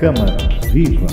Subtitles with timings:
[0.00, 0.34] Câmara
[0.72, 1.06] Viva.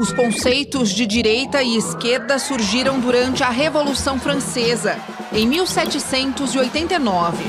[0.00, 4.96] Os conceitos de direita e esquerda surgiram durante a Revolução Francesa,
[5.32, 7.42] em 1789.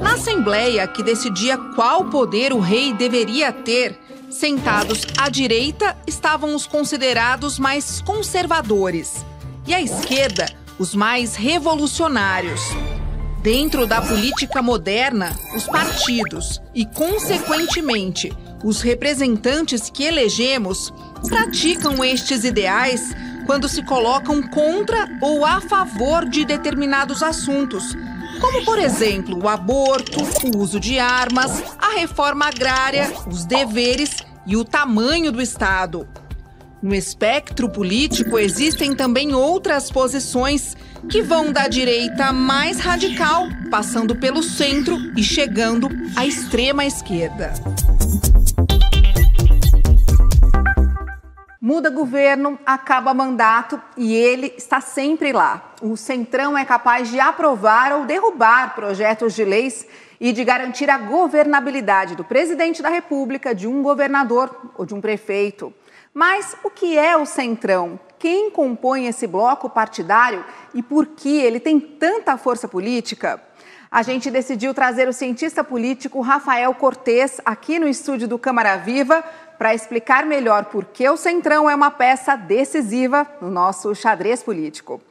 [0.00, 4.00] Na Assembleia, que decidia qual poder o rei deveria ter,
[4.30, 9.26] sentados à direita estavam os considerados mais conservadores
[9.66, 10.46] e à esquerda,
[10.78, 12.62] os mais revolucionários.
[13.42, 18.32] Dentro da política moderna, os partidos e, consequentemente,
[18.64, 20.92] os representantes que elegemos
[21.28, 23.14] praticam estes ideais
[23.44, 27.94] quando se colocam contra ou a favor de determinados assuntos,
[28.40, 34.56] como, por exemplo, o aborto, o uso de armas, a reforma agrária, os deveres e
[34.56, 36.08] o tamanho do Estado.
[36.82, 40.74] No espectro político existem também outras posições
[41.08, 47.52] que vão da direita mais radical, passando pelo centro e chegando à extrema esquerda.
[51.60, 55.72] Muda governo, acaba mandato e ele está sempre lá.
[55.80, 59.86] O Centrão é capaz de aprovar ou derrubar projetos de leis
[60.20, 65.00] e de garantir a governabilidade do presidente da República, de um governador ou de um
[65.00, 65.72] prefeito.
[66.12, 67.98] Mas o que é o Centrão?
[68.24, 73.38] Quem compõe esse bloco partidário e por que ele tem tanta força política?
[73.90, 79.22] A gente decidiu trazer o cientista político Rafael Cortes aqui no estúdio do Câmara Viva
[79.58, 85.02] para explicar melhor por que o Centrão é uma peça decisiva no nosso xadrez político.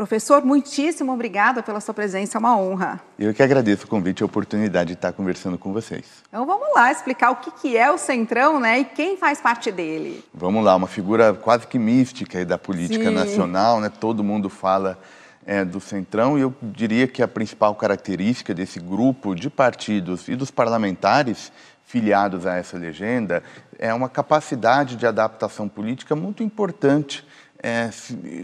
[0.00, 2.98] Professor, muitíssimo obrigada pela sua presença, é uma honra.
[3.18, 6.06] Eu que agradeço o convite e a oportunidade de estar conversando com vocês.
[6.26, 10.24] Então vamos lá explicar o que é o Centrão né, e quem faz parte dele.
[10.32, 13.14] Vamos lá, uma figura quase que mística da política Sim.
[13.14, 13.90] nacional, né?
[13.90, 14.98] todo mundo fala
[15.44, 20.34] é, do Centrão e eu diria que a principal característica desse grupo de partidos e
[20.34, 21.52] dos parlamentares
[21.84, 23.42] filiados a essa legenda
[23.78, 27.22] é uma capacidade de adaptação política muito importante
[27.62, 27.90] é,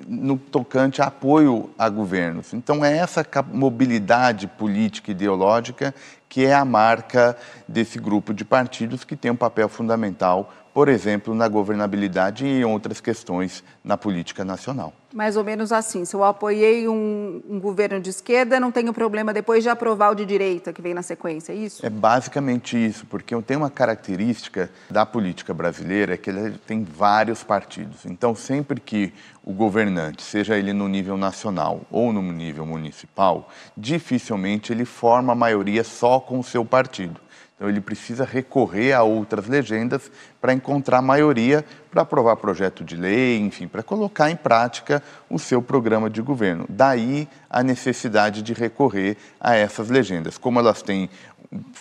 [0.06, 2.52] no tocante a apoio a governos.
[2.52, 5.94] Então, é essa mobilidade política e ideológica
[6.28, 11.34] que é a marca desse grupo de partidos que tem um papel fundamental por exemplo,
[11.34, 14.92] na governabilidade e em outras questões na política nacional.
[15.14, 16.04] Mais ou menos assim.
[16.04, 20.14] Se eu apoiei um, um, governo de esquerda, não tenho problema depois de aprovar o
[20.14, 21.86] de direita, que vem na sequência, é isso?
[21.86, 27.42] É basicamente isso, porque tem uma característica da política brasileira é que ele tem vários
[27.42, 28.04] partidos.
[28.04, 29.14] Então, sempre que
[29.46, 35.36] o governante, seja ele no nível nacional ou no nível municipal, dificilmente ele forma a
[35.36, 37.20] maioria só com o seu partido.
[37.54, 43.38] Então ele precisa recorrer a outras legendas para encontrar maioria para aprovar projeto de lei,
[43.38, 46.66] enfim, para colocar em prática o seu programa de governo.
[46.68, 50.36] Daí a necessidade de recorrer a essas legendas.
[50.36, 51.08] Como elas têm,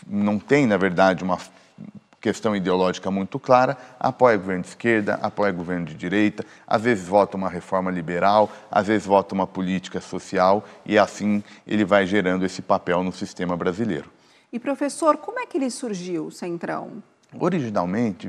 [0.07, 1.39] não têm, na verdade, uma
[2.25, 7.37] questão ideológica muito clara, apoia governo de esquerda, apoia governo de direita, às vezes vota
[7.37, 12.63] uma reforma liberal, às vezes vota uma política social e assim ele vai gerando esse
[12.63, 14.09] papel no sistema brasileiro.
[14.51, 17.03] E professor, como é que ele surgiu, o Centrão?
[17.39, 18.27] Originalmente,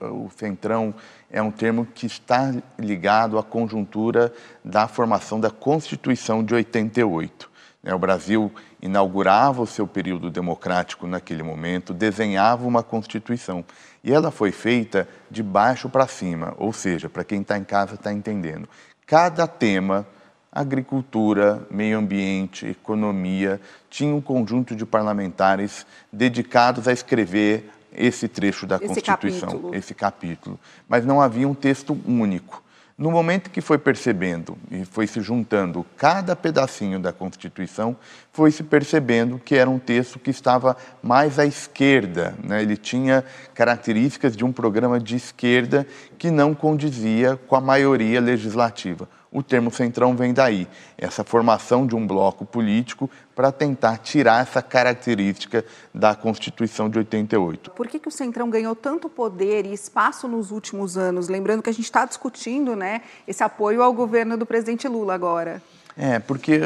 [0.00, 0.92] o Centrão
[1.30, 4.32] é um termo que está ligado à conjuntura
[4.64, 7.48] da formação da Constituição de 88.
[7.86, 8.52] Né, o Brasil
[8.82, 13.64] inaugurava o seu período democrático naquele momento, desenhava uma Constituição.
[14.02, 17.94] E ela foi feita de baixo para cima, ou seja, para quem está em casa
[17.94, 18.68] está entendendo.
[19.06, 20.04] Cada tema
[20.50, 28.76] agricultura, meio ambiente, economia, tinha um conjunto de parlamentares dedicados a escrever esse trecho da
[28.76, 29.74] esse Constituição, capítulo.
[29.74, 30.60] esse capítulo.
[30.88, 32.62] Mas não havia um texto único.
[32.98, 37.94] No momento que foi percebendo e foi se juntando cada pedacinho da Constituição,
[38.32, 42.34] foi se percebendo que era um texto que estava mais à esquerda.
[42.42, 42.62] Né?
[42.62, 45.86] Ele tinha características de um programa de esquerda
[46.16, 49.06] que não condizia com a maioria legislativa.
[49.36, 50.66] O termo centrão vem daí,
[50.96, 57.70] essa formação de um bloco político para tentar tirar essa característica da Constituição de 88.
[57.72, 61.28] Por que, que o centrão ganhou tanto poder e espaço nos últimos anos?
[61.28, 65.62] Lembrando que a gente está discutindo né, esse apoio ao governo do presidente Lula agora.
[65.94, 66.58] É, porque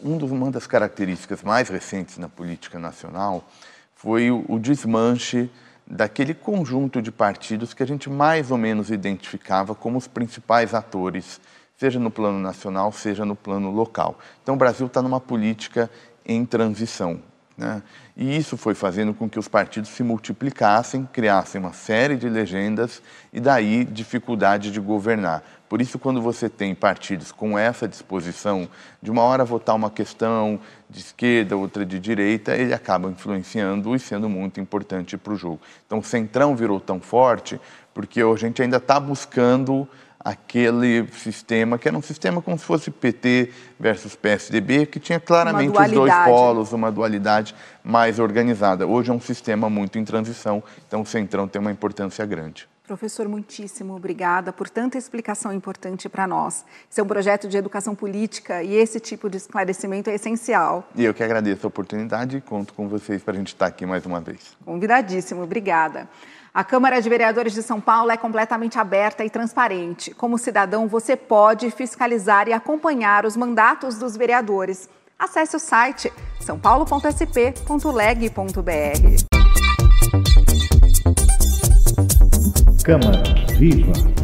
[0.00, 3.42] um uma das características mais recentes na política nacional
[3.96, 5.50] foi o desmanche
[5.84, 11.40] daquele conjunto de partidos que a gente mais ou menos identificava como os principais atores
[11.82, 14.16] seja no plano nacional, seja no plano local.
[14.40, 15.90] Então, o Brasil está numa política
[16.24, 17.20] em transição.
[17.58, 17.82] Né?
[18.16, 23.02] E isso foi fazendo com que os partidos se multiplicassem, criassem uma série de legendas
[23.32, 25.42] e daí dificuldade de governar.
[25.68, 28.68] Por isso, quando você tem partidos com essa disposição
[29.02, 33.98] de uma hora votar uma questão de esquerda, outra de direita, ele acaba influenciando e
[33.98, 35.60] sendo muito importante para o jogo.
[35.84, 37.60] Então, o Centrão virou tão forte
[37.92, 39.88] porque a gente ainda está buscando
[40.24, 45.76] aquele sistema, que era um sistema como se fosse PT versus PSDB, que tinha claramente
[45.76, 48.86] os dois polos, uma dualidade mais organizada.
[48.86, 52.71] Hoje é um sistema muito em transição, então o Centrão tem uma importância grande.
[52.92, 56.62] Professor, muitíssimo obrigada por tanta explicação importante para nós.
[56.90, 60.86] Esse é um projeto de educação política e esse tipo de esclarecimento é essencial.
[60.94, 63.86] E eu que agradeço a oportunidade e conto com vocês para a gente estar aqui
[63.86, 64.54] mais uma vez.
[64.62, 66.06] Convidadíssimo, obrigada.
[66.52, 70.12] A Câmara de Vereadores de São Paulo é completamente aberta e transparente.
[70.12, 74.86] Como cidadão, você pode fiscalizar e acompanhar os mandatos dos vereadores.
[75.18, 79.31] Acesse o site sãopaulo.sp.leg.br.
[82.82, 83.22] Câmara
[83.58, 84.21] Viva!